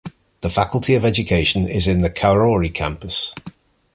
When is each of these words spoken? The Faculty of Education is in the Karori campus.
The 0.41 0.49
Faculty 0.49 0.95
of 0.95 1.05
Education 1.05 1.67
is 1.69 1.85
in 1.85 2.01
the 2.01 2.09
Karori 2.09 2.73
campus. 2.73 3.35